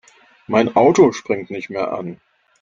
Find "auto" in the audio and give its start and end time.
0.75-1.11